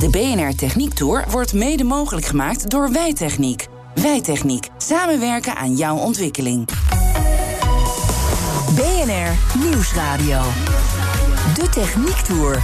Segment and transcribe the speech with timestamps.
[0.00, 3.66] De BNR Techniek Tour wordt mede mogelijk gemaakt door Wijtechniek.
[3.94, 4.68] Wijtechniek.
[4.78, 6.68] Samenwerken aan jouw ontwikkeling.
[8.74, 10.42] BNR Nieuwsradio.
[11.54, 12.62] De Techniek Tour.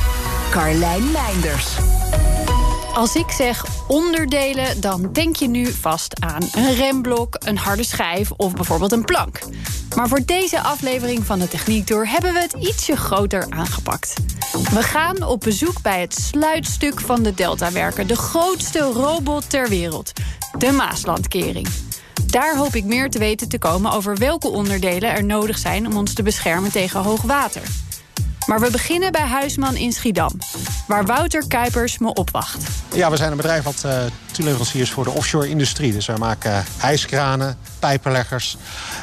[0.50, 1.95] Carlijn Meinders.
[2.96, 8.30] Als ik zeg onderdelen, dan denk je nu vast aan een remblok, een harde schijf
[8.30, 9.38] of bijvoorbeeld een plank.
[9.96, 14.14] Maar voor deze aflevering van de Techniek Tour hebben we het ietsje groter aangepakt.
[14.70, 20.12] We gaan op bezoek bij het sluitstuk van de Deltawerken, de grootste robot ter wereld,
[20.58, 21.68] de Maaslandkering.
[22.26, 25.96] Daar hoop ik meer te weten te komen over welke onderdelen er nodig zijn om
[25.96, 27.62] ons te beschermen tegen hoog water.
[28.46, 30.38] Maar we beginnen bij Huisman in Schiedam,
[30.86, 32.64] waar Wouter Kuipers me opwacht.
[32.94, 33.98] Ja, we zijn een bedrijf wat uh,
[34.32, 35.92] toeleverancier is voor de offshore-industrie.
[35.92, 38.56] Dus wij maken hijskranen, pijpenleggers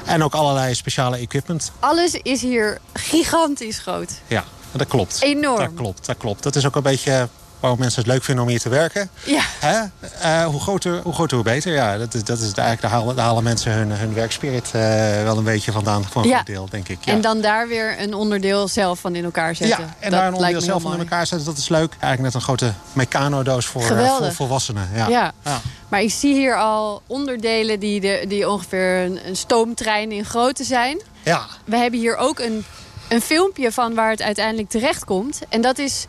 [0.05, 1.71] en ook allerlei speciale equipment.
[1.79, 4.11] Alles is hier gigantisch groot.
[4.27, 5.21] Ja, dat klopt.
[5.21, 5.59] Enorm.
[5.59, 6.43] Dat klopt, dat klopt.
[6.43, 7.29] Dat is ook een beetje
[7.63, 9.09] waarom mensen het leuk vinden om hier te werken.
[9.23, 9.43] Ja.
[9.59, 9.81] Hè?
[10.23, 11.73] Uh, hoe, groter, hoe groter, hoe beter.
[11.73, 14.81] Ja, dat is, dat is eigenlijk, daar, halen, daar halen mensen hun, hun werkspirit uh,
[15.23, 16.05] wel een beetje vandaan.
[16.05, 16.43] Voor een ja.
[16.43, 16.97] deel, denk ik.
[17.05, 17.11] Ja.
[17.11, 19.79] En dan daar weer een onderdeel zelf van in elkaar zetten.
[19.79, 21.47] Ja, en dat daar een onderdeel zelf van in elkaar zetten.
[21.47, 21.91] Dat is leuk.
[21.91, 24.25] Eigenlijk net een grote mecano-doos voor, uh, Geweldig.
[24.25, 24.89] voor volwassenen.
[24.95, 25.07] Ja.
[25.07, 25.31] Ja.
[25.43, 25.61] Ja.
[25.87, 30.63] Maar ik zie hier al onderdelen die, de, die ongeveer een, een stoomtrein in grootte
[30.63, 31.01] zijn.
[31.23, 31.45] ja.
[31.65, 32.65] We hebben hier ook een,
[33.09, 35.39] een filmpje van waar het uiteindelijk terecht komt.
[35.49, 36.05] En dat is,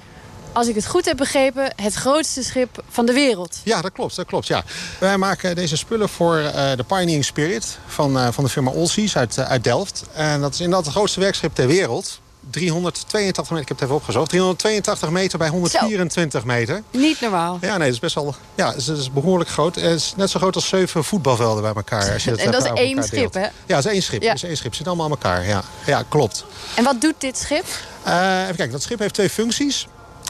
[0.54, 3.60] als ik het goed heb begrepen, het grootste schip van de wereld.
[3.64, 4.16] Ja, dat klopt.
[4.16, 4.64] Dat klopt ja.
[5.00, 9.16] Wij maken deze spullen voor uh, de Pioneering Spirit van, uh, van de firma Olsies
[9.16, 10.04] uit, uh, uit Delft.
[10.12, 12.20] En dat is inderdaad het grootste werkschip ter wereld.
[12.50, 14.28] 382 meter, ik heb het even opgezocht.
[14.28, 16.82] 382 meter bij 124 meter.
[16.90, 17.58] Niet normaal.
[17.60, 18.34] Ja, nee, dat is best wel.
[18.54, 19.74] Ja, het is, behoorlijk groot.
[19.74, 22.12] Het is net zo groot als zeven voetbalvelden bij elkaar.
[22.12, 23.34] Als je dat En dat is één schip, deelt.
[23.34, 23.40] hè?
[23.40, 24.22] Ja, dat is één schip.
[24.22, 24.28] Ja.
[24.28, 24.68] Dat is één schip.
[24.68, 25.46] Het zit allemaal aan elkaar.
[25.46, 26.44] Ja, ja klopt.
[26.74, 27.64] En wat doet dit schip?
[28.06, 29.86] Uh, even kijken, dat schip heeft twee functies.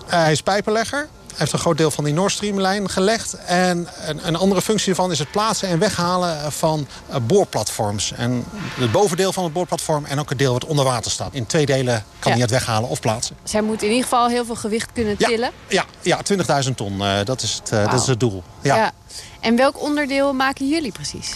[0.06, 0.98] Uh, hij is pijpenlegger.
[1.26, 3.34] Hij heeft een groot deel van die Nord Stream-lijn gelegd.
[3.46, 8.12] En een, een, andere functie ervan is het plaatsen en weghalen van uh, boorplatforms.
[8.12, 8.44] En
[8.74, 11.34] het bovendeel van het boorplatform en ook het deel wat onder water staat.
[11.34, 12.30] In twee delen kan Ja.
[12.30, 13.36] hij het weghalen of plaatsen.
[13.44, 15.50] Zij moet in ieder geval heel veel gewicht kunnen tillen.
[15.68, 16.20] ja, ja
[16.64, 16.98] 20.000 ton.
[17.02, 18.42] Uh, dat, is het, dat is het doel.
[18.62, 18.92] Ja.
[19.40, 21.32] En welk onderdeel maken jullie precies?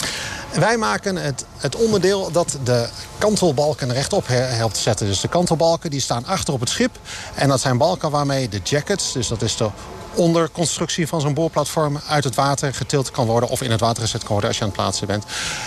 [0.53, 5.07] Wij maken het, het onderdeel dat de kantelbalken rechtop he- helpt zetten.
[5.07, 6.99] Dus de kantelbalken die staan achter op het schip.
[7.35, 9.69] En dat zijn balken waarmee de jackets, dus dat is de
[10.15, 12.01] onderconstructie van zo'n boorplatform...
[12.09, 14.63] uit het water getild kan worden of in het water gezet kan worden als je
[14.65, 15.25] aan het plaatsen bent.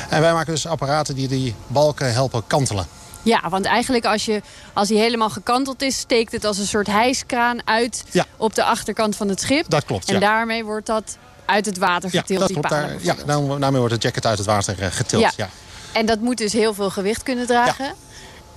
[0.10, 2.88] En wij maken dus apparaten die die balken helpen kantelen.
[3.24, 4.42] Ja, want eigenlijk als, je,
[4.74, 5.98] als hij helemaal gekanteld is...
[5.98, 8.26] steekt het als een soort hijskraan uit Ja.
[8.38, 9.70] op de achterkant van het schip.
[9.70, 10.20] Dat klopt, En ja.
[10.20, 13.94] daarmee wordt dat uit het water Ja, getild, dat die palen Daar, ja, daarmee wordt
[13.94, 15.22] de jacket uit het water eh, getild.
[15.22, 15.31] Ja.
[15.35, 15.50] Ja.
[15.91, 17.94] En dat moet dus heel veel gewicht kunnen dragen.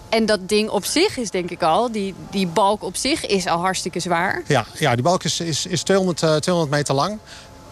[0.09, 3.47] En dat ding op zich is denk ik al, die, die balk op zich is
[3.47, 4.43] al hartstikke zwaar.
[4.47, 7.19] Ja, ja, die balk is, is, is 200, eh, 200 meter lang.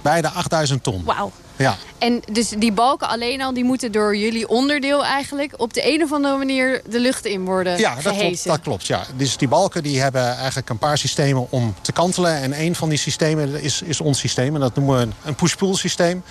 [0.00, 1.04] Bijna 8000 ton.
[1.04, 1.32] Wauw.
[1.62, 1.76] Ja.
[1.98, 5.54] En dus die balken alleen al, die moeten door jullie onderdeel eigenlijk...
[5.56, 8.86] op de een of andere manier de lucht in worden Ja, dat klopt, dat klopt.
[8.86, 9.04] Ja.
[9.16, 12.36] Dus die balken die hebben eigenlijk een paar systemen om te kantelen.
[12.36, 14.54] En een van die systemen is, is ons systeem.
[14.54, 16.10] En dat noemen we een, push-pull systeem.
[16.10, 16.22] En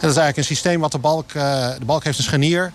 [0.00, 1.32] dat is eigenlijk een systeem wat de balk...
[1.32, 2.72] eh, de balk heeft een scharnier.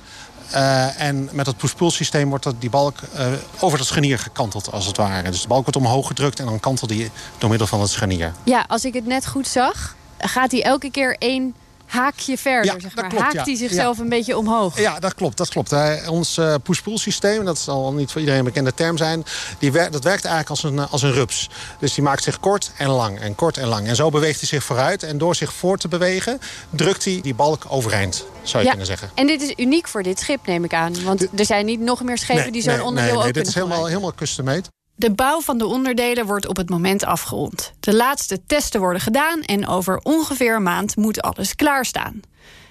[0.52, 3.26] Eh, en met dat push-pull systeem wordt dat, die balk eh,
[3.60, 5.30] over dat scharnier gekanteld als het ware.
[5.30, 8.34] Dus de balk wordt omhoog gedrukt en dan kantelt die door middel van het scharnier.
[8.44, 11.56] Ja, als ik het net goed zag, gaat hij elke keer één
[11.88, 12.74] haakje verder.
[12.74, 13.08] Ja, zeg maar.
[13.08, 13.44] klopt, Haakt ja.
[13.44, 14.80] hij zichzelf een beetje omhoog.
[14.80, 15.38] Ja, dat klopt.
[15.38, 15.72] Dat klopt.
[15.72, 19.26] Eh, ons eh, push-pull systeem, dat zal niet voor iedereen een bekende term zijn...
[19.60, 21.50] Die wer dat werkt eigenlijk als een, eh, als een rups.
[21.80, 23.88] Dus die maakt zich kort en lang en kort en lang.
[23.88, 25.04] En zo beweegt hij zich vooruit.
[25.04, 26.40] En door zich voor te bewegen,
[26.70, 29.10] drukt hij die balk overeind, zou je kunnen zeggen.
[29.14, 31.04] En dit is uniek voor dit schip, neem ik aan.
[31.04, 33.48] Want er zijn niet nog meer schepen die zo'n nee, onderdeel nee, nee, ook dit
[33.48, 34.77] is helemaal, helemaal custom-made.
[35.00, 37.74] De bouw van de onderdelen wordt op het moment afgerond.
[37.80, 42.22] De laatste testen worden gedaan en over ongeveer een maand moet alles klaarstaan.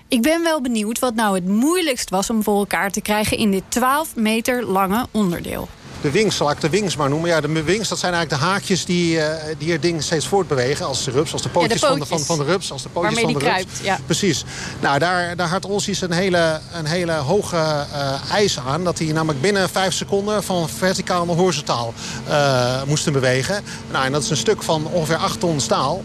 [0.08, 3.50] Ik ben wel benieuwd wat nou het moeilijkst was om voor elkaar te krijgen in
[3.50, 5.69] dit 12 meter lange onderdeel.
[6.06, 7.30] De wings, zal ik de wings maar noemen.
[7.30, 9.24] Ja, de wings, dat zijn eigenlijk de haakjes die, uh,
[9.58, 10.86] die het ding steeds voortbewegen.
[10.86, 12.72] Als de rups, als de pootjes, Van, de, van, van de rups.
[12.72, 13.64] Als de pootjes Waarmee van de rups.
[13.64, 13.98] Kruipt, ja.
[14.06, 14.44] Precies.
[14.80, 18.84] Nou, daar, daar had Olsies een hele, een hele hoge uh, eis aan.
[18.84, 21.94] Dat hij namelijk binnen vijf seconden van verticaal naar horizontaal
[22.28, 23.64] uh, moesten bewegen.
[23.90, 26.02] Nou, en dat is een stuk van ongeveer 8 ton staal.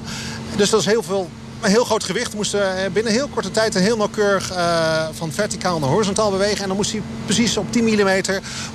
[0.55, 1.29] Dus dat is heel veel
[1.61, 2.35] een heel groot gewicht.
[2.35, 6.61] Moesten eh, binnen heel korte tijd heel nauwkeurig uh, van verticaal naar horizontaal bewegen.
[6.61, 8.21] En dan moest hij precies op 10 mm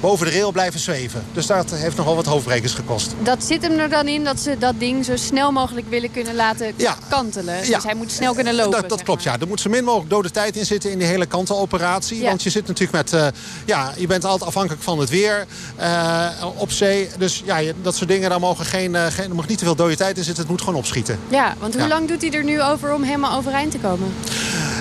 [0.00, 1.24] boven de rail blijven zweven.
[1.32, 3.14] Dus dat heeft nogal wat hoofdbrekers gekost.
[3.22, 6.34] Dat zit hem er dan in dat ze dat ding zo snel mogelijk willen kunnen
[6.34, 6.96] laten ja.
[7.08, 7.66] kantelen.
[7.66, 8.80] Dus hij moet snel kunnen lopen.
[8.80, 9.36] Dat, dat klopt, ja.
[9.40, 12.20] Er moet zo min mogelijk dode tijd in zitten in die hele kanteloperatie.
[12.20, 12.28] Ja.
[12.28, 13.12] Want je zit natuurlijk met...
[13.12, 13.26] Uh,
[13.64, 15.46] ja, je bent altijd afhankelijk van het weer
[15.80, 17.08] uh, op zee.
[17.18, 19.96] Dus ja, dat soort dingen, daar mogen geen, geen, er mag niet te veel dode
[19.96, 20.42] tijd in zitten.
[20.42, 21.18] Het moet gewoon opschieten.
[21.28, 22.75] Ja, want hoe lang doet hij er nu over?
[22.84, 24.14] Om helemaal overeind te komen?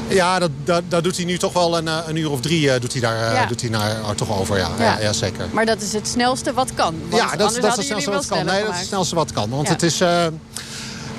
[0.08, 2.74] Ja, dat, dat, dat, doet hij nu toch wel een, een uur of drie uh,
[2.80, 3.46] doet hij daar ja.
[3.46, 4.58] doet hij naar, oh, toch over.
[4.58, 4.70] Ja.
[4.80, 5.00] Ja.
[5.00, 5.14] ja.
[5.14, 5.46] zeker.
[5.52, 6.96] Maar dat is het snelste wat kan.
[7.12, 8.46] ja, dat, dat is het snelste wat kan.
[8.46, 9.50] Nee, dat is het snelste wat kan.
[9.50, 10.02] Want het is...
[10.02, 10.26] Uh,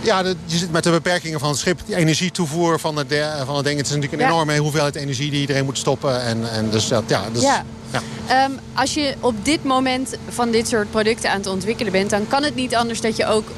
[0.00, 1.81] ja, je zit met de beperkingen van het schip.
[1.87, 3.76] Die energietoevoer van het, de, van het ding.
[3.76, 6.23] Het is natuurlijk een enorme hoeveelheid energie die iedereen moet stoppen.
[6.23, 7.64] En, en dus dat, ja, dus, ja.
[7.90, 8.44] Ja.
[8.44, 12.11] Um, als je op dit moment van dit soort producten aan het ontwikkelen bent...
[12.11, 13.50] dan kan het niet anders dat je ook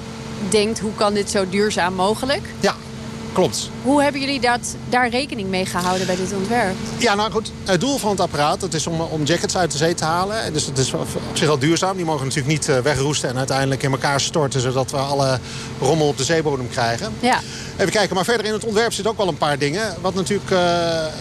[0.48, 0.78] denkt...
[0.78, 2.42] hoe kan dit zo duurzaam mogelijk?
[2.60, 2.74] Ja,
[3.38, 3.70] klopt.
[3.82, 6.74] Hoe hebben jullie dat, daar rekening mee gehouden bij dit ontwerp?
[6.96, 9.78] Ja, nou goed, het doel van het apparaat dat is om, om jackets uit de
[9.78, 10.52] zee te halen.
[10.52, 11.96] Dus het is op zich al duurzaam.
[11.96, 14.60] Die mogen natuurlijk niet eh, wegroesten en uiteindelijk in elkaar storten...
[14.60, 15.38] zodat we alle
[15.80, 17.12] rommel op de zeebodem krijgen.
[17.20, 17.40] Ja.
[17.76, 19.94] Even kijken, maar verder in het ontwerp zit ook wel een paar dingen.
[20.00, 20.58] Wat natuurlijk, uh,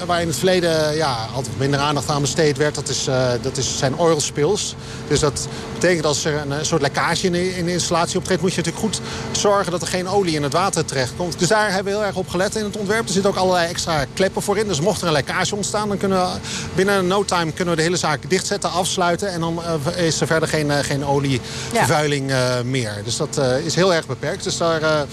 [0.05, 2.75] waar in het verleden ja, altijd minder aandacht aan besteed werd...
[2.75, 4.75] dat, is, uh, dat is, zijn oil spills.
[5.07, 8.41] Dus dat betekent als er een, soort lekkage in de, in de installatie optreedt...
[8.41, 11.39] moet je natuurlijk goed zorgen dat er geen olie in het water terechtkomt.
[11.39, 13.05] Dus daar hebben we heel erg op gelet in het ontwerp.
[13.05, 14.67] Er zitten ook allerlei extra kleppen voor in.
[14.67, 16.39] Dus mocht er een lekkage ontstaan, dan kunnen we
[16.75, 19.31] binnen no time kunnen we de hele zaak dichtzetten, afsluiten.
[19.31, 19.61] En dan
[19.97, 22.61] uh, is er verder geen, geen olievervuiling ja.
[22.63, 23.01] meer.
[23.03, 24.43] Dus dat is heel erg beperkt.
[24.43, 25.05] Dus daar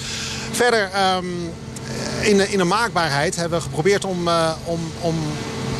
[0.52, 0.90] verder...
[1.16, 1.52] Um,
[2.20, 5.14] in, de, in de maakbaarheid hebben we geprobeerd om, uh, om, om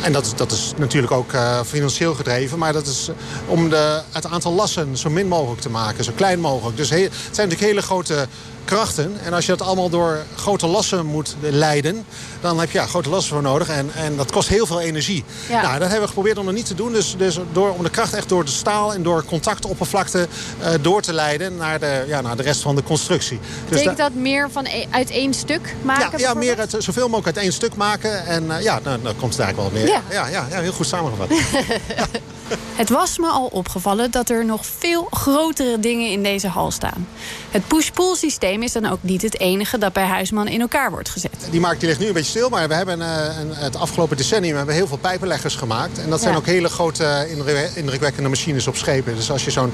[0.05, 2.57] en dat, dat is natuurlijk ook uh, financieel gedreven.
[2.57, 3.09] Maar dat is
[3.47, 6.03] om de, het aantal lassen zo min mogelijk te maken.
[6.03, 6.77] Zo klein mogelijk.
[6.77, 8.27] Dus he, het zijn natuurlijk hele grote
[8.65, 9.17] krachten.
[9.23, 12.05] En als je dat allemaal door grote lassen moet leiden...
[12.41, 13.69] dan heb je ja, grote lassen voor nodig.
[13.69, 15.23] En, en dat kost heel veel energie.
[15.49, 15.61] Ja.
[15.61, 16.93] Nou, dat hebben we geprobeerd om dat niet te doen.
[16.93, 20.27] Dus, dus door, om de kracht echt door de staal en door contactoppervlakte
[20.61, 21.57] uh, door te leiden...
[21.57, 23.39] Naar de, ja, naar de rest van de constructie.
[23.39, 26.19] Dus Betekent dat meer van e uit één stuk maken?
[26.19, 28.25] Ja, ja meer uit, zoveel mogelijk uit één stuk maken.
[28.25, 29.94] En uh, ja, nou, dan komt het eigenlijk wel meer.
[29.95, 31.29] Ja, ja, ja, ja heel goed samengevat.
[32.75, 37.07] Het was me al opgevallen dat er nog veel grotere dingen in deze hal staan.
[37.51, 41.09] Het push-pull systeem is dan ook niet het enige dat bij Huisman in elkaar wordt
[41.09, 41.47] gezet.
[41.49, 43.05] Die markt die ligt nu een beetje stil, maar we hebben uh,
[43.39, 45.99] een, het afgelopen decennium hebben we heel veel pijpenleggers gemaakt.
[45.99, 46.39] En dat zijn ja.
[46.39, 47.27] ook hele grote
[47.75, 49.15] indrukwekkende machines op schepen.
[49.15, 49.73] Dus als je zo'n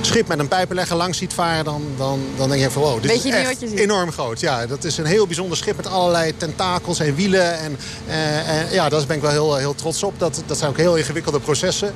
[0.00, 3.10] schip met een pijpenlegger langs ziet varen, dan, dan, dan denk je van wow, dit
[3.10, 4.40] Weet is echt enorm groot.
[4.40, 7.58] Ja, dat is een heel bijzonder schip met allerlei tentakels en wielen.
[7.58, 7.78] En,
[8.08, 10.18] uh, en ja, daar ben ik wel heel, heel trots op.
[10.18, 11.94] Dat, dat zijn ook heel ingewikkelde processen.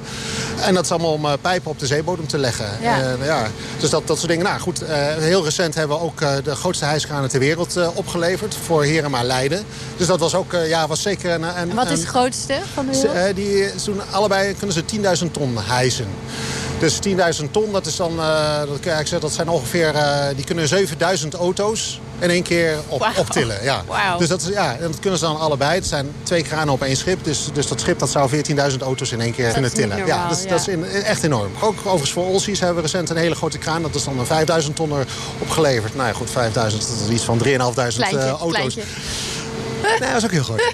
[0.61, 2.67] En dat is allemaal om uh, pijpen op de zeebodem te leggen.
[2.81, 2.99] Ja.
[2.99, 3.47] Uh, ja.
[3.79, 4.45] Dus dat, dat soort dingen.
[4.45, 8.57] Nou goed, uh, heel recent hebben we ook de grootste hijskranen ter wereld opgeleverd.
[8.65, 9.65] Voor Herema Leiden.
[9.97, 11.43] Dus dat was ook, ja, was zeker een...
[11.43, 13.37] een en wat is het grootste van de wereld?
[13.37, 16.07] die doen allebei kunnen ze 10.000 ton hijsen.
[16.81, 16.99] Dus
[17.43, 21.35] 10.000 ton, dat, is dan, uh, dat, zeggen, dat zijn ongeveer, uh, die kunnen 7000
[21.35, 23.19] auto's in één keer op, wow.
[23.19, 23.63] optillen.
[23.63, 23.83] Ja.
[23.87, 24.19] Wow.
[24.19, 25.75] Dus dat, is, ja, dat kunnen ze dan allebei.
[25.75, 27.25] Het zijn twee kranen op één schip.
[27.25, 28.31] Dus, dus dat schip dat zou
[28.71, 29.99] 14.000 auto's in één keer dat kunnen tillen.
[29.99, 30.49] Normaal, ja, dat, is, ja.
[30.49, 31.53] dat is in, echt enorm.
[31.61, 33.83] Ook overigens voor Olsies hebben we recent een hele grote kraan.
[33.83, 35.07] Dat is dan een 5000 tonner
[35.39, 35.95] opgeleverd.
[35.95, 37.95] Nou ja, goed, 5000, dat is iets van 3.500 uh, auto's.
[37.95, 38.83] Kleintje.
[39.83, 40.73] Nee, dat is ook heel groot.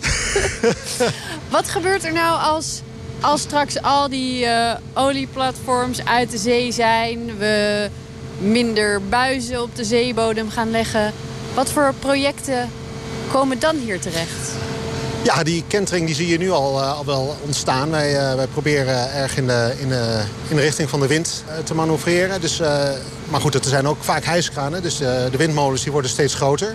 [1.48, 2.82] Wat gebeurt er nou als
[3.26, 7.38] als straks al die uh, olieplatforms uit de zee zijn...
[7.38, 7.88] we
[8.38, 11.12] minder buizen op de zeebodem gaan leggen...
[11.54, 12.71] wat voor projecten
[13.33, 14.50] komen dan hier terecht?
[15.23, 17.90] Ja, die kentering die zie je nu al, uh, al wel ontstaan.
[17.90, 21.45] Wij, uh, wij proberen erg in de, in, de, in de richting van de wind
[21.64, 22.40] te manoeuvreren.
[22.40, 22.61] Dus,
[23.28, 24.83] maar goed, er zijn ook vaak hijskranen.
[24.83, 26.75] Dus de windmolens die worden steeds groter.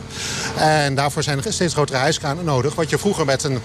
[0.57, 2.75] En daarvoor zijn er steeds grotere hijskranen nodig.
[2.75, 3.59] Wat je vroeger met een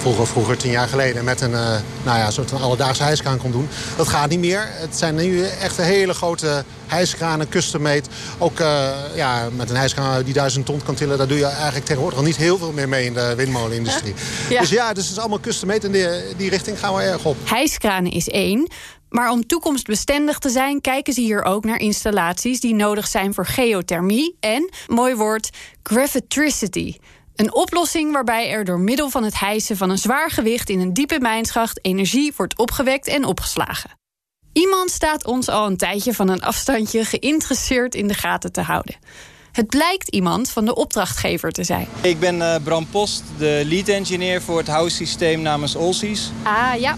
[0.00, 3.50] vroeger, vroeger tien jaar geleden met een, uh, nou ja, soort van alledaagse hijskraan kon
[3.50, 3.68] doen.
[3.96, 4.68] Dat gaat niet meer.
[4.68, 8.02] Het zijn nu echt hele grote hijskranen, custom made.
[8.38, 11.18] Ook uh, ja, met een hijskraan die duizend ton kan tillen...
[11.18, 14.14] daar doe je eigenlijk tegenwoordig al niet heel veel meer mee in de windmolenindustrie.
[14.48, 14.60] Ja.
[14.60, 17.24] Dus ja, dus het is allemaal custom made en die, die richting gaan we erg
[17.24, 17.36] op.
[17.44, 18.68] Hijskranen is één.
[19.08, 23.46] Maar om toekomstbestendig te zijn, kijken ze hier ook naar installaties die nodig zijn voor
[23.46, 25.50] geothermie en, mooi woord,
[25.82, 26.96] gravitricity.
[27.40, 30.94] Een oplossing waarbij er door middel van het hijsen van een zwaar gewicht in een
[30.94, 33.90] diepe mijnschacht energie wordt opgewekt en opgeslagen.
[34.52, 38.96] Iemand staat ons al een tijdje van een afstandje geïnteresseerd in de gaten te houden.
[39.52, 41.88] Het blijkt iemand van de opdrachtgever te zijn.
[42.00, 46.30] Ik ben uh, Bram Post, de lead engineer voor het house systeem namens Olsies.
[46.42, 46.96] Ah ja,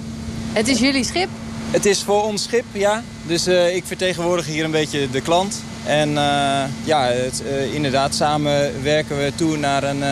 [0.53, 1.29] het is jullie schip?
[1.73, 3.03] Het is voor ons schip, ja.
[3.27, 5.63] Dus uh, ik vertegenwoordig hier een beetje de klant.
[5.85, 10.05] En uh, ja, het, inderdaad, samen werken we toe naar een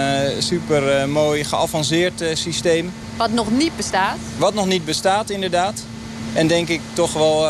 [0.43, 2.93] super mooi geavanceerd systeem.
[3.17, 4.17] Wat nog niet bestaat?
[4.37, 5.83] Wat nog niet bestaat, inderdaad.
[6.33, 7.47] En denk ik toch wel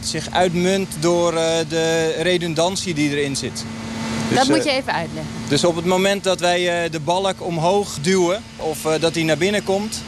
[0.00, 1.32] zich uitmunt door
[1.68, 3.64] de redundantie die erin zit.
[4.28, 5.32] Dus, dat moet je even uitleggen.
[5.48, 9.64] Dus op het moment dat wij de balk omhoog duwen of dat hij naar binnen
[9.64, 10.02] komt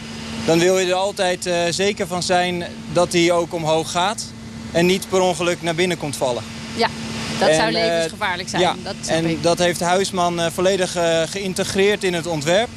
[0.45, 4.25] dan wil je er altijd uh, zeker van zijn dat hij ook omhoog gaat.
[4.73, 6.43] En niet per ongeluk naar binnen komt vallen.
[6.77, 6.89] Ja,
[7.39, 8.63] dat en, zou eh, levensgevaarlijk zijn.
[8.63, 9.43] Ja, dat en ik.
[9.43, 10.97] dat heeft Huisman uh, volledig
[11.31, 12.69] geïntegreerd in het ontwerp.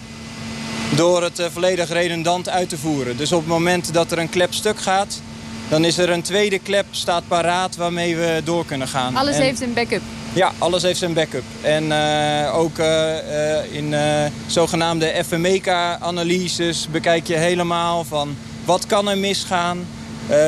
[0.95, 3.17] Door het volledig redundant uit te voeren.
[3.17, 5.21] Dus op het moment dat er een klep stuk gaat...
[5.69, 9.15] dan is er een tweede klep staat paraat waarmee we door kunnen gaan.
[9.15, 10.01] Alles heeft een backup.
[10.35, 11.43] Ja, alles heeft zijn backup.
[11.61, 19.17] En uh, ook uh, in uh, zogenaamde FMEK-analyses bekijk je helemaal van wat kan er
[19.17, 19.87] misgaan?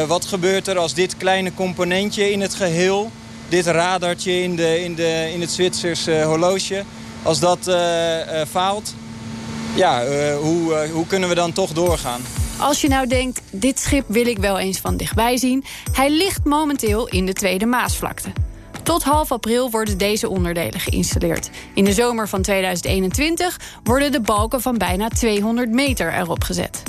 [0.08, 3.12] wat gebeurt er als dit kleine componentje in het geheel,
[3.50, 6.84] dit radartje in, de, in, de, in het Zwitsers horloge,
[7.24, 7.60] als dat
[8.50, 8.94] faalt,
[9.76, 10.06] ja,
[10.42, 12.22] hoe, hoe kunnen we dan toch doorgaan?
[12.60, 15.64] Als je nou denkt, dit schip wil ik wel eens van dichtbij zien...
[15.92, 18.47] hij ligt momenteel in de Tweede Maasvlakte.
[18.88, 21.50] Tot half april worden deze onderdelen geïnstalleerd.
[21.74, 26.84] In de zomer van 2021 worden de balken van bijna 200 meter erop gezet.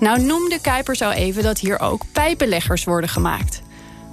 [0.00, 3.62] Nou noemde Kuipers al even dat hier ook pijpenleggers worden gemaakt.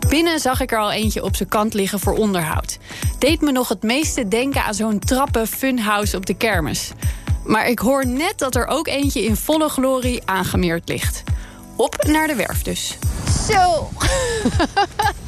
[0.10, 2.78] Binnen zag ik er al eentje op zijn kant liggen voor onderhoud.
[3.20, 6.92] Deed me nog het meeste denken aan zo'n trappen funhouse op de kermis.
[7.46, 11.24] Maar ik hoor net dat er ook eentje in volle glorie aangemeerd ligt.
[11.76, 12.98] Op naar de werf dus.
[13.48, 13.90] Zo!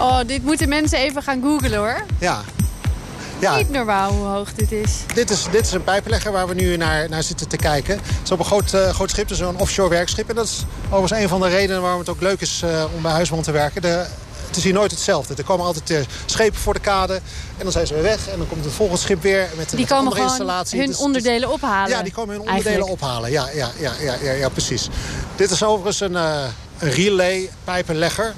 [0.00, 2.04] Oh, dit moeten mensen even gaan googlen hoor.
[2.18, 2.40] Ja.
[3.38, 3.56] ja.
[3.56, 4.92] Niet normaal hoe hoog dit is.
[5.14, 7.94] Dit is, dit is een pijpenlegger waar we nu naar, naar zitten te kijken.
[7.94, 10.28] Het is op een groot, uh, groot schip, dus een offshore werkschip.
[10.28, 13.02] En dat is overigens een van de redenen waarom het ook leuk is uh, om
[13.02, 13.82] bij Huisman te werken.
[13.82, 14.06] De,
[14.46, 15.34] het is hier nooit hetzelfde.
[15.36, 17.14] Er komen altijd uh, schepen voor de kade
[17.56, 18.28] en dan zijn ze weer weg.
[18.28, 20.78] En dan komt het volgende schip weer met, die een andere installatie.
[20.78, 21.90] hun dus, onderdelen dus, ophalen.
[21.90, 23.02] Ja, die komen hun onderdelen eigenlijk.
[23.02, 23.30] ophalen.
[23.30, 24.88] Ja, ja, ja, ja, ja, ja, precies.
[25.36, 28.34] Dit is overigens een, een relay pijpenlegger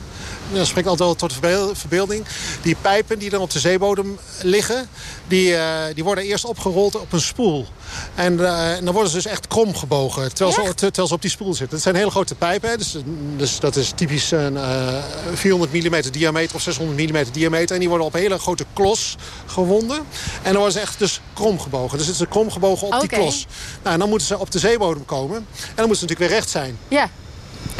[0.58, 2.24] dat spreekt altijd wel tot de verbeelding.
[2.62, 4.88] Die pijpen die dan op de zeebodem liggen,
[5.28, 7.66] die, uh, die worden eerst opgerold op een spoel.
[8.14, 11.22] En, uh, en dan worden ze dus echt krom gebogen, terwijl ze, terwijl ze, op
[11.22, 11.74] die spoel zitten.
[11.74, 12.96] Het zijn hele grote pijpen, hè, dus,
[13.36, 14.94] dus dat is typisch een uh,
[15.34, 17.74] 400 mm diameter of 600 mm diameter.
[17.74, 19.16] En die worden op een hele grote klos
[19.46, 19.96] gewonden.
[20.42, 21.98] En dan worden ze echt dus krom gebogen.
[21.98, 23.08] Dus zitten ze krom gebogen op okay.
[23.08, 23.46] die klos.
[23.82, 25.36] Nou, en dan moeten ze op de zeebodem komen.
[25.36, 26.78] En dan moeten ze natuurlijk weer recht zijn.
[26.88, 27.10] Ja.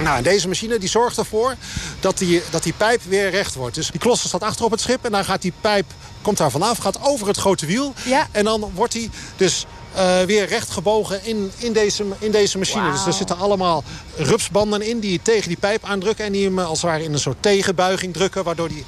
[0.02, 1.54] Nou, deze machine die zorgt ervoor
[2.00, 3.74] dat die, dat die pijp weer recht wordt.
[3.74, 5.84] Dus die klosser staat achter op het schip en dan gaat die pijp
[6.22, 7.92] komt daar vanaf, gaat over het grote wiel.
[8.04, 8.28] Ja.
[8.30, 12.82] En dan wordt hij dus uh, weer recht gebogen in, in, deze, in deze machine.
[12.82, 12.92] Wow.
[12.92, 13.84] Dus er zitten allemaal
[14.16, 16.24] rupsbanden in die tegen die pijp aandrukken...
[16.24, 18.44] en die hem als het ware in een soort tegenbuiging drukken...
[18.44, 18.84] waardoor die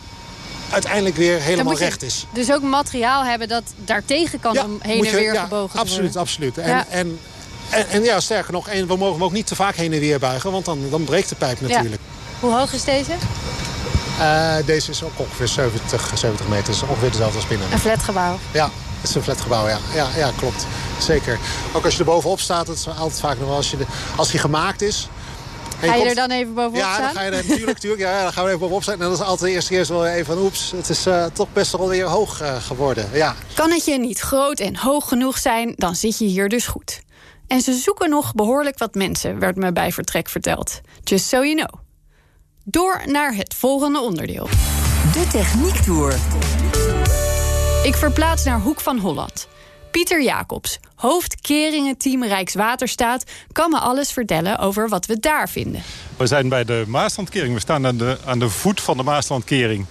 [0.70, 2.26] uiteindelijk weer helemaal recht is.
[2.32, 6.02] Dus ook materiaal hebben dat daartegen kan ja, om heen en weer ja, gebogen absoluut,
[6.02, 6.20] worden.
[6.20, 6.86] Absoluut, En, Ja.
[6.88, 7.18] en,
[7.68, 10.00] en, en ja, sterker nog, en we mogen hem ook niet te vaak heen en
[10.00, 10.52] weer buigen...
[10.52, 12.02] want dan, dan breekt de pijp natuurlijk.
[12.40, 13.12] Hoe hoog is deze?
[14.18, 16.66] Uh, deze is ook ongeveer 70, 70 meter.
[16.66, 17.72] Dus ongeveer dezelfde als binnen.
[17.72, 18.38] Een flatgebouw.
[18.52, 19.78] Ja, het is een flatgebouw, ja.
[19.94, 20.08] ja.
[20.16, 20.66] Ja, klopt.
[20.98, 21.38] Zeker.
[21.72, 23.86] Ook als je er bovenop staat, dat is altijd vaak nog wel als, je de,
[24.16, 25.08] als die gemaakt is.
[25.80, 27.04] Ga je komt- er dan even bovenop ja, staan?
[27.04, 28.94] dan ga je er natuurlijk, natuurlijk ja, dan gaan we even bovenop staan.
[28.94, 31.24] En dat is altijd de eerste keer zo wel even van oeps, het is eh,
[31.32, 33.08] toch best wel weer hoog eh, geworden.
[33.12, 33.34] Ja.
[33.54, 37.02] Kan het je niet groot en hoog genoeg zijn, dan zit je hier dus goed.
[37.46, 40.80] En ze zoeken nog behoorlijk wat mensen, werd me bij vertrek verteld.
[41.02, 41.80] Just so you know.
[42.64, 44.48] Door naar het volgende onderdeel.
[45.12, 46.12] De Techniek Tour.
[47.84, 49.48] Ik verplaats naar Hoek van Holland.
[49.90, 53.24] Pieter Jacobs, hoofd Keringen-team Rijkswaterstaat...
[53.52, 55.82] kan me alles vertellen over wat we daar vinden.
[56.16, 57.54] We zijn bij de Maaslandkering.
[57.54, 59.86] We staan aan de, aan de voet van de Maaslandkering.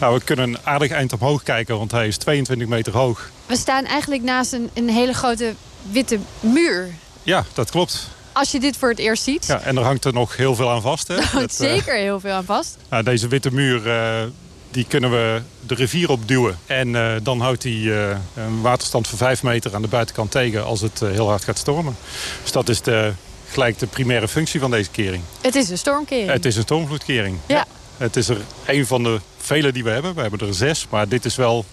[0.00, 3.30] Nou, we kunnen een aardig eind omhoog kijken, want hij is 22 meter hoog.
[3.46, 5.54] We staan eigenlijk naast een, een hele grote
[5.90, 6.88] witte muur.
[7.22, 8.08] Ja, dat klopt.
[8.32, 10.70] Als je dit voor het eerst ziet, Ja, en er hangt er nog heel veel
[10.70, 11.08] aan vast.
[11.08, 11.16] Hè?
[11.16, 12.76] daar hangt Dat, eh, zeker heel veel aan vast.
[12.88, 14.22] nou, deze witte muur, eh,
[14.70, 16.58] die kunnen we de rivier op duwen.
[16.66, 17.92] En eh, dan houdt hij
[18.34, 21.96] een waterstand van 5 meter aan de buitenkant tegen als het heel hard gaat stormen.
[22.42, 23.12] Dus dat is de,
[23.48, 25.22] gelijk de primaire functie van deze kering.
[25.40, 26.30] Het is een stormkering.
[26.30, 27.38] Het is een stormvloedkering.
[27.46, 27.66] Ja.
[28.00, 30.14] Het is er een van de vele die we hebben.
[30.14, 31.64] We hebben er zes, maar dit is wel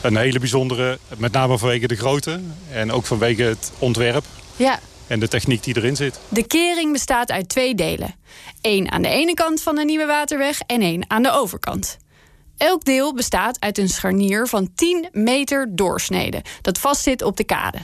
[0.00, 0.98] een hele bijzondere.
[1.16, 4.24] Met name vanwege de grootte en ook vanwege het ontwerp.
[4.56, 6.20] Ja, en de techniek die erin zit.
[6.28, 8.14] De kering bestaat uit twee delen.
[8.60, 11.96] Eén aan de ene kant van de nieuwe waterweg en één aan de overkant.
[12.56, 17.78] Elk deel bestaat uit een scharnier van 10 meter doorsnede dat vastzit op de kade.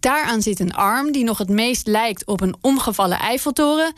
[0.00, 3.92] Daaraan zit een arm die nog het meest lijkt op een omgevallen Eiffeltoren.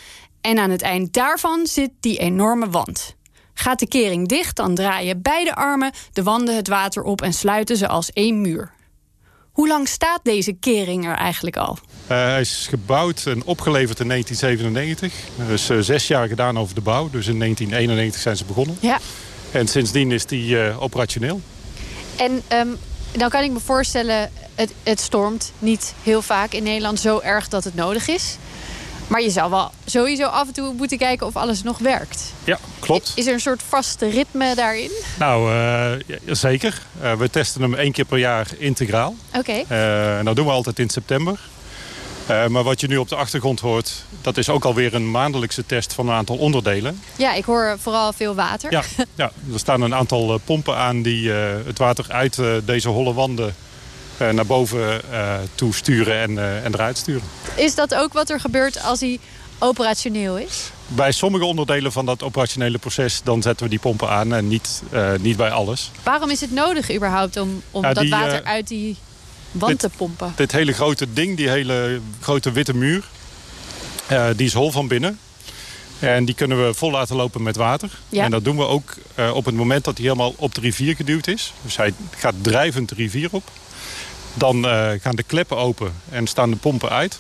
[0.45, 3.15] En aan het eind daarvan zit die enorme wand.
[3.55, 7.77] Gaat de kering dicht, dan draaien beide armen de wanden het water op en sluiten
[7.77, 8.73] ze als één muur.
[9.53, 11.79] Hoe lang staat deze kering er eigenlijk al?
[11.83, 15.47] Uh, hij is gebouwd en opgeleverd in 1997.
[15.47, 17.11] Er is uh, zes jaar gedaan over de bouw.
[17.11, 18.77] Dus in 1991 zijn ze begonnen.
[18.81, 18.99] Ja.
[19.51, 21.41] En sindsdien is die uh, operationeel.
[22.17, 22.79] En um,
[23.13, 27.49] dan kan ik me voorstellen, het, het stormt niet heel vaak in Nederland zo erg
[27.49, 28.37] dat het nodig is.
[29.07, 32.33] Maar je zou wel sowieso af en toe moeten kijken of alles nog werkt.
[32.45, 33.13] Ja, klopt.
[33.15, 34.91] Is er een soort vaste ritme daarin?
[35.19, 36.83] Nou, uh, ja, zeker.
[37.03, 39.15] Uh, we testen hem één keer per jaar integraal.
[39.29, 39.39] Oké.
[39.39, 39.65] Okay.
[39.71, 41.39] Uh, en dat doen we altijd in september.
[42.27, 45.93] maar wat je nu op de achtergrond hoort, dat is ook alweer een maandelijkse test
[45.93, 47.01] van een aantal onderdelen.
[47.17, 48.71] Ja, ik hoor vooral veel water.
[48.71, 48.83] Ja,
[49.15, 53.55] ja er staan een aantal pompen aan die het water uit deze holle wanden
[54.19, 57.23] naar boven uh, toe sturen en, uh, en eruit sturen.
[57.55, 59.19] Is dat ook wat er gebeurt als hij
[59.59, 60.71] operationeel is?
[60.89, 63.21] Bij sommige onderdelen van dat operationele proces...
[63.25, 64.83] dan zetten we die pompen aan en niet,
[65.21, 65.91] niet bij alles.
[66.03, 68.97] Waarom is het nodig überhaupt om, om ja, dat die, water uit die
[69.53, 70.33] wand dit, te pompen?
[70.37, 73.05] Dit hele grote ding, die hele grote witte muur...
[74.37, 75.19] die is hol van binnen.
[75.99, 77.91] En die kunnen we vol laten lopen met water.
[78.09, 78.25] Ja.
[78.25, 78.95] En dat doen we ook
[79.33, 81.53] op het moment dat hij helemaal op de rivier geduwd is.
[81.63, 83.51] Dus hij gaat drijvend de rivier op.
[84.35, 87.19] Dan uh, gaan de kleppen open en staan de pompen uit.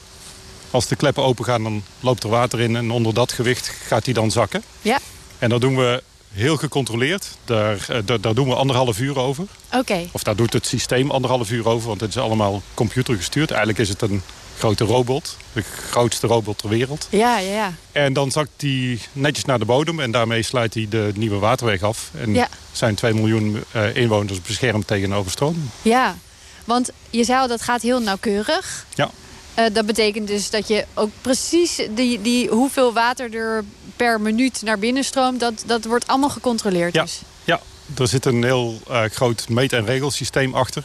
[0.70, 4.04] Als de kleppen open gaan, dan loopt er water in en onder dat gewicht gaat
[4.04, 4.62] hij dan zakken.
[4.82, 4.98] Ja.
[5.38, 6.02] En dat doen we
[6.32, 7.28] heel gecontroleerd.
[7.44, 9.44] Daar, uh, daar, daar doen we anderhalf uur over.
[9.66, 9.78] Oké.
[9.78, 10.08] Okay.
[10.12, 13.50] Of daar doet het systeem anderhalf uur over, want het is allemaal computergestuurd.
[13.50, 14.22] Eigenlijk is het een
[14.58, 15.36] grote robot.
[15.52, 17.06] De grootste robot ter wereld.
[17.10, 17.74] Ja, ja, ja.
[17.92, 21.82] En dan zakt hij netjes naar de bodem en daarmee sluit hij de nieuwe waterweg
[21.82, 22.10] af.
[22.18, 22.48] En ja.
[22.72, 25.64] zijn 2 miljoen uh, inwoners beschermd tegen overstroming.
[25.82, 26.16] Ja,
[26.64, 28.86] want je zei al, dat gaat heel nauwkeurig.
[28.94, 29.10] Ja.
[29.58, 33.64] Uh, dat betekent dus dat je ook precies die, die hoeveel water er
[33.96, 35.40] per minuut naar binnen stroomt...
[35.40, 37.02] dat, dat wordt allemaal gecontroleerd ja.
[37.02, 37.20] dus.
[37.44, 37.60] Ja,
[37.98, 40.84] er zit een heel uh, groot meet- en regelsysteem achter.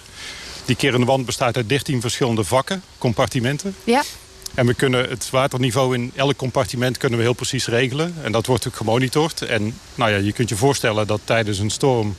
[0.65, 3.75] Die kerende wand bestaat uit 13 verschillende vakken, compartimenten.
[3.83, 4.03] Ja.
[4.53, 8.15] En we kunnen het waterniveau in elk compartiment kunnen we heel precies regelen.
[8.23, 9.41] En dat wordt ook gemonitord.
[9.41, 12.15] En nou ja, je kunt je voorstellen dat tijdens een storm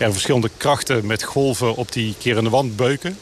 [0.00, 3.18] er verschillende krachten met golven op die kerende wand beuken.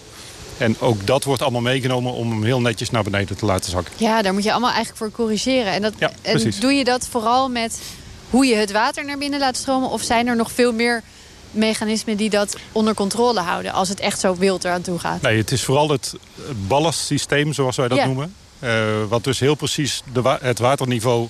[0.59, 3.93] En ook dat wordt allemaal meegenomen om hem heel netjes naar beneden te laten zakken.
[3.97, 5.73] Ja, daar moet je allemaal eigenlijk voor corrigeren.
[5.73, 7.81] En, dat, ja, en doe je dat vooral met
[8.31, 9.91] hoe je het water naar binnen laat stromen?
[9.91, 11.03] Of zijn er nog veel meer
[11.51, 13.73] mechanismen die dat onder controle houden...
[13.73, 15.23] als het echt zo wild eraan toe gaat?
[15.23, 16.15] Nee, het is vooral het
[16.67, 18.07] ballastsysteem, zoals wij dat Ja.
[18.07, 18.35] noemen.
[18.61, 18.71] Uh,
[19.09, 21.29] wat dus heel precies de wa het waterniveau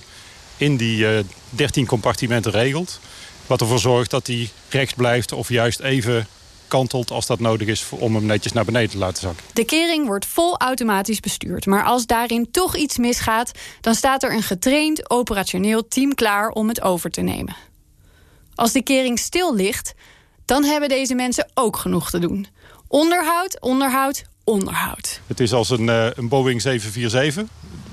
[0.57, 2.99] in die uh, 13 compartimenten regelt.
[3.47, 6.27] Wat ervoor zorgt dat hij recht blijft of juist even
[6.67, 9.43] kantelt als dat nodig is om hem netjes naar beneden te laten zakken.
[9.53, 11.65] De kering wordt vol automatisch bestuurd.
[11.65, 13.51] Maar als daarin toch iets misgaat...
[13.81, 17.55] dan staat er een getraind operationeel team klaar om het over te nemen.
[18.55, 19.93] Als de kering stil ligt,
[20.45, 22.47] dan hebben deze mensen ook genoeg te doen.
[22.87, 25.21] Onderhoud, onderhoud, onderhoud.
[25.27, 27.43] Het is als een, uh, een Boeing 747,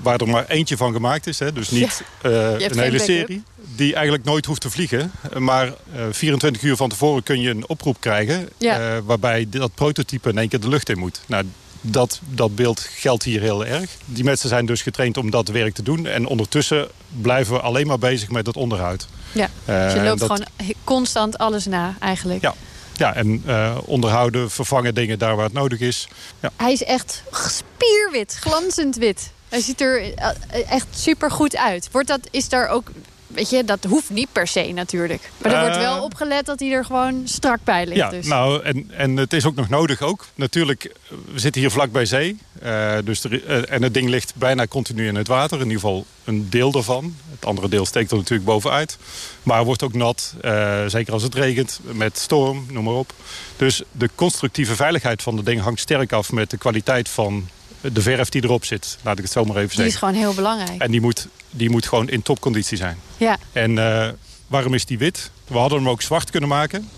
[0.01, 1.39] waar er maar eentje van gemaakt is.
[1.39, 1.53] Hè?
[1.53, 2.29] Dus niet Ja.
[2.29, 3.43] uh, hebt een hele serie.
[3.77, 5.11] Die eigenlijk nooit hoeft te vliegen.
[5.37, 5.73] Maar uh,
[6.11, 8.49] 24 uur van tevoren kun je een oproep krijgen...
[8.57, 8.79] Ja.
[8.95, 11.21] uh, waarbij dat prototype in één keer de lucht in moet.
[11.25, 11.43] Nou,
[11.81, 13.89] dat, dat beeld geldt hier heel erg.
[14.05, 16.05] Die mensen zijn dus getraind om dat werk te doen.
[16.05, 16.87] En ondertussen
[17.21, 19.07] blijven we alleen maar bezig met het onderhoud.
[19.31, 22.41] Ja, Uh, dus je loopt dat- gewoon constant alles na eigenlijk.
[22.41, 22.53] Ja.
[22.95, 26.07] Ja, en uh, onderhouden, vervangen dingen daar waar het nodig is.
[26.39, 26.51] Ja.
[26.55, 29.31] Hij is echt spierwit, glanzend wit.
[29.49, 30.29] Hij ziet er eh,
[30.71, 31.89] echt super goed uit.
[31.91, 32.91] Wordt dat, is daar ook,
[33.37, 35.29] weet je, dat hoeft niet per se natuurlijk.
[35.37, 35.63] Maar er Eh.
[35.63, 37.97] wordt wel opgelet dat hij er gewoon strak bij ligt.
[37.97, 38.25] Ja, dus.
[38.27, 40.25] nou, en, en het is ook nog nodig ook.
[40.35, 40.91] Natuurlijk,
[41.33, 42.37] we zitten hier vlak bij zee.
[42.61, 45.57] eh, dus er, eh, en het ding ligt bijna continu in het water.
[45.57, 47.15] In ieder geval een deel daarvan.
[47.31, 48.97] Het andere deel steekt er natuurlijk bovenuit.
[49.43, 53.13] Maar wordt ook nat, eh, zeker als het regent, met storm, noem maar op.
[53.57, 56.31] Dus de constructieve veiligheid van het ding hangt sterk af...
[56.31, 57.47] met de kwaliteit van
[57.81, 58.97] de verf die erop zit.
[59.01, 59.93] Laat ik het zo maar even die zeggen.
[59.93, 60.81] is gewoon heel belangrijk.
[60.81, 62.97] En die moet, die moet gewoon in topconditie zijn.
[63.17, 64.09] Ja, En eh,
[64.47, 65.31] waarom is die wit?
[65.47, 66.89] We hadden hem ook zwart kunnen maken.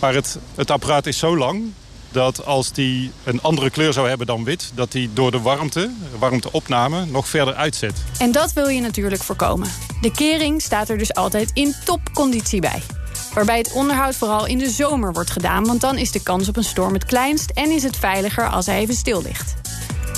[0.00, 1.62] Maar het, het apparaat is zo lang
[2.10, 4.70] dat als die een andere kleur zou hebben dan wit...
[4.74, 7.94] dat die door de warmte, warmteopname, nog verder uitzet.
[8.18, 9.68] en dat wil je natuurlijk voorkomen.
[10.00, 12.82] De kering staat er dus altijd in topconditie bij.
[13.34, 15.64] Waarbij het onderhoud vooral in de zomer wordt gedaan...
[15.64, 17.50] want dan is de kans op een storm het kleinst...
[17.50, 19.54] en is het veiliger als hij even stil ligt.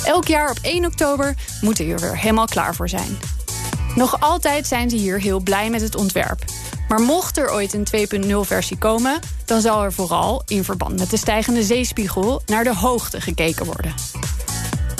[0.05, 3.17] Elk jaar op 1 oktober moeten we er weer helemaal klaar voor zijn.
[3.95, 6.43] Nog altijd zijn ze hier heel blij met het ontwerp.
[6.87, 7.87] Maar mocht er ooit een
[8.23, 12.75] 2.0 versie komen, dan zal er vooral in verband met de stijgende zeespiegel naar de
[12.75, 13.93] hoogte gekeken worden.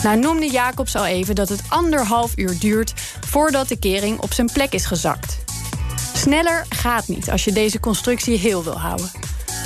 [0.03, 2.93] Nou noemde Jacobs al even dat het anderhalf uur duurt
[3.27, 5.37] voordat de kering op zijn plek is gezakt.
[6.13, 9.11] Sneller gaat niet als je deze constructie heel wil houden.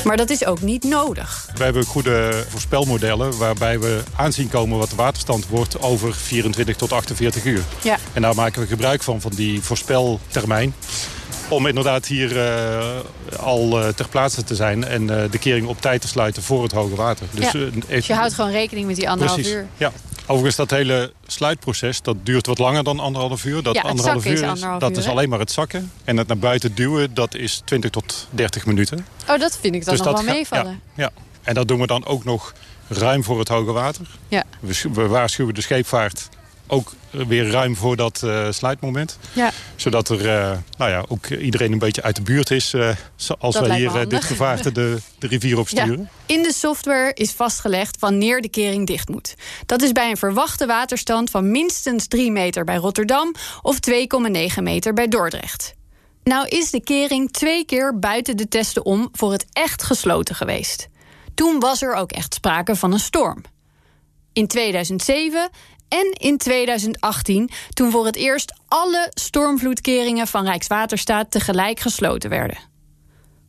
[0.04, 1.50] Maar dat is ook niet nodig.
[1.56, 6.92] We hebben goede voorspelmodellen waarbij we aanzien komen wat de waterstand wordt over 24 tot
[6.92, 7.62] 48 uur.
[7.82, 7.98] Ja.
[8.14, 10.74] En daar maken we gebruik van, van die voorspeltermijn.
[11.48, 15.82] Om inderdaad hier uh, al uh, ter plaatse te zijn en uh, de kering op
[15.82, 17.26] tijd te sluiten voor het hoge water.
[17.32, 17.60] Dus, ja.
[17.88, 19.56] dus je houdt gewoon rekening met die anderhalf precies.
[19.56, 19.68] uur.
[19.78, 19.92] Ja.
[20.26, 23.64] Overigens, dat hele sluitproces dat duurt wat langer dan anderhalf uur.
[23.64, 25.92] Dat ja, anderhalf uur is, anderhalf dat uur, is alleen maar het zakken.
[26.04, 29.06] En het naar buiten duwen, dat is 20 tot 30 minuten.
[29.30, 30.82] Oh, dat vind ik dan dus nog wel meevallen.
[30.96, 31.12] Ja, ja,
[31.44, 32.54] en dat doen we dan ook nog
[32.88, 34.08] ruim voor het hoge water.
[34.28, 34.44] Ja.
[34.60, 36.30] We, we waarschuwen de scheepvaart
[36.68, 39.18] ook weer ruim voor dat uh, sluitmoment.
[39.34, 39.52] Ja.
[39.76, 42.74] Zodat er uh, nou ja, ook iedereen een beetje uit de buurt is...
[42.74, 42.90] Uh,
[43.40, 46.00] als dat we hier dit gevaarte de, de rivier opsturen.
[46.00, 46.36] Ja.
[46.36, 49.36] In de software is vastgelegd wanneer de kering dicht moet.
[49.66, 53.36] Dat is bij een verwachte waterstand van minstens 3 meter bij Rotterdam...
[53.62, 53.78] of
[54.58, 55.74] 2,9 meter bij Dordrecht.
[56.24, 60.88] Nou is de kering twee keer buiten de testen om voor het echt gesloten geweest.
[61.34, 63.42] Toen was er ook echt sprake van een storm.
[64.34, 65.50] In 2007
[65.94, 72.58] en in 2018, toen voor het eerst alle stormvloedkeringen van Rijkswaterstaat tegelijk gesloten werden.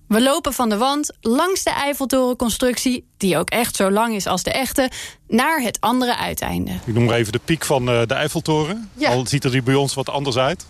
[0.08, 4.42] We lopen van de wand langs de Eiffeltorenconstructie, die ook echt zo lang is als
[4.42, 4.90] de echte,
[5.28, 6.70] naar het andere uiteinde.
[6.84, 8.90] Ik noem maar even de piek van uh, de Eiffeltoren.
[8.94, 9.10] Ja.
[9.10, 10.66] Al ziet er die bij ons wat anders uit.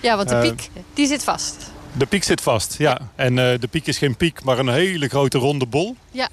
[0.00, 1.56] Ja, want de Uh, piek die zit vast.
[1.92, 2.98] De piek zit vast, ja.
[3.14, 5.96] En uh, de piek is geen piek, maar een hele grote ronde bol.
[6.10, 6.28] Ja.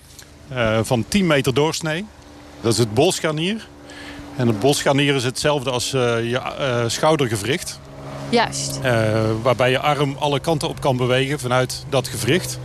[0.52, 2.06] Uh, van 10 meter doorsnee.
[2.62, 3.68] Dat is het bolscharnier.
[4.40, 7.80] En het bolscharnier is hetzelfde als uh, je uh, schoudergewricht.
[8.30, 8.80] Juist.
[8.84, 12.60] Uh, waarbij je arm alle kanten op kan bewegen vanuit dat gewricht.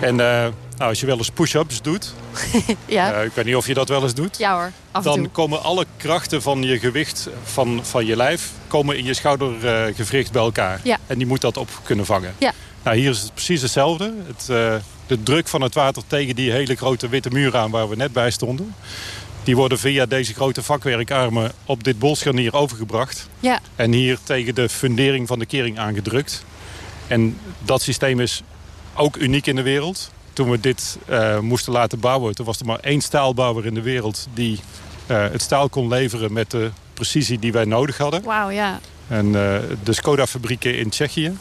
[0.00, 2.14] En nou, als je wel eens push-ups doet...
[2.86, 3.12] ja.
[3.12, 4.38] ik weet niet of je dat wel eens doet.
[4.38, 5.28] Ja hoor, af Dan toe.
[5.28, 8.50] komen alle krachten van je gewicht, van, van je lijf...
[8.66, 10.80] komen in je schoudergewricht bij elkaar.
[10.84, 10.96] Ja.
[11.06, 12.34] En die moet dat op kunnen vangen.
[12.38, 12.52] Ja.
[12.82, 14.12] Nou, hier is het precies hetzelfde.
[14.26, 14.46] Het,
[15.06, 18.12] de druk van het water tegen die hele grote witte muur aan waar we net
[18.12, 18.74] bij stonden...
[19.48, 23.28] Die worden via deze grote vakwerkarmen op dit bolscharnier overgebracht.
[23.40, 23.60] Ja.
[23.76, 26.44] En hier tegen de fundering van de kering aangedrukt.
[27.06, 28.42] En dat systeem is
[28.94, 30.10] ook uniek in de wereld.
[30.32, 33.82] Toen we dit uh, moesten laten bouwen, toen was er maar één staalbouwer in de
[33.82, 34.28] wereld...
[34.34, 34.60] die
[35.06, 38.22] uh, het staal kon leveren met de precisie die wij nodig hadden.
[38.22, 38.80] Wauw, ja.
[39.06, 39.32] En uh,
[39.82, 41.36] de Skoda-fabrieken in Tsjechië.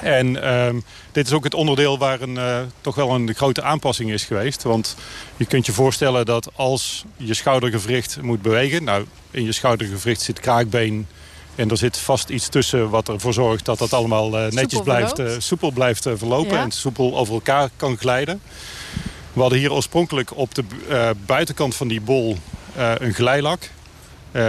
[0.00, 4.10] En um, dit is ook het onderdeel waar een, uh, toch wel een grote aanpassing
[4.10, 4.62] is geweest.
[4.62, 4.96] Want
[5.36, 8.84] je kunt je voorstellen dat als je schoudergewricht moet bewegen...
[8.84, 11.06] nou, in je schoudergewricht zit kraakbeen
[11.54, 12.90] en er zit vast iets tussen...
[12.90, 16.56] wat ervoor zorgt dat dat allemaal uh, netjes blijft, uh, soepel blijft verlopen...
[16.56, 16.62] Ja.
[16.62, 18.40] en soepel over elkaar kan glijden.
[19.32, 20.64] We hadden hier oorspronkelijk op de
[21.26, 22.36] buitenkant van die bol
[22.98, 23.70] een glijlak...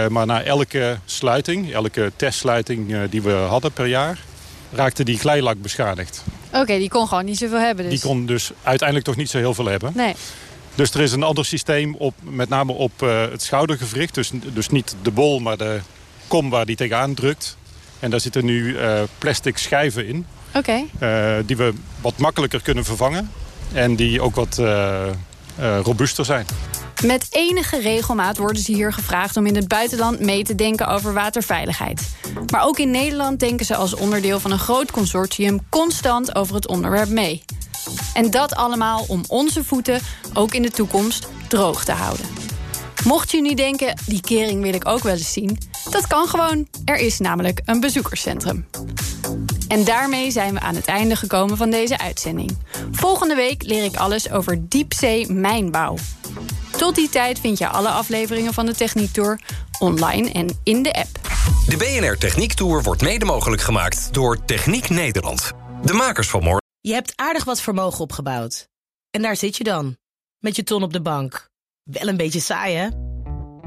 [0.08, 4.18] maar na elke sluiting, elke testsluiting die we hadden per jaar
[4.76, 6.24] raakte die glijlak beschadigd.
[6.48, 7.84] Oké, okay, die kon gewoon niet zoveel hebben.
[7.84, 8.00] Dus.
[8.00, 9.92] Die kon dus uiteindelijk toch niet zo heel veel hebben.
[9.94, 10.14] Nee.
[10.74, 14.14] Dus er is een ander systeem, op, met name op uh, het schoudergewricht.
[14.14, 15.80] Dus, dus niet de bol, maar de
[16.26, 17.56] kom waar die tegenaan drukt.
[17.98, 20.26] En daar zitten nu uh, plastic schijven in.
[20.54, 20.84] Oké.
[20.98, 21.38] Okay.
[21.38, 23.30] Uh, die we wat makkelijker kunnen vervangen.
[23.72, 24.60] En die ook wat
[25.82, 26.46] robuuster zijn.
[27.04, 31.12] Met enige regelmaat worden ze hier gevraagd om in het buitenland mee te denken over
[31.12, 32.02] waterveiligheid.
[32.50, 36.66] Maar ook in Nederland denken ze als onderdeel van een groot consortium constant over het
[36.66, 37.44] onderwerp mee.
[38.14, 40.00] En dat allemaal om onze voeten
[40.34, 42.26] ook in de toekomst droog te houden.
[43.04, 45.58] Mocht je nu denken, die kering wil ik ook wel eens zien,
[45.90, 46.66] dat kan gewoon.
[46.84, 48.66] Er is namelijk een bezoekerscentrum.
[49.68, 52.56] En daarmee zijn we aan het einde gekomen van deze uitzending.
[52.90, 55.96] Volgende week leer ik alles over diepzee mijnbouw.
[56.86, 59.40] Tot die tijd vind je alle afleveringen van de Techniek Tour
[59.78, 61.08] online en in de app.
[61.66, 65.52] De BNR Techniek Tour wordt mede mogelijk gemaakt door Techniek Nederland.
[65.82, 66.62] De makers van morgen.
[66.80, 68.68] Je hebt aardig wat vermogen opgebouwd.
[69.10, 69.96] En daar zit je dan,
[70.38, 71.48] met je ton op de bank.
[71.82, 72.88] Wel een beetje saai, hè?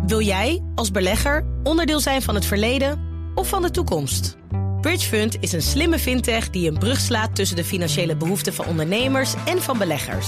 [0.05, 2.99] Wil jij, als belegger, onderdeel zijn van het verleden
[3.35, 4.35] of van de toekomst?
[4.81, 9.33] Bridgefund is een slimme fintech die een brug slaat tussen de financiële behoeften van ondernemers
[9.45, 10.27] en van beleggers.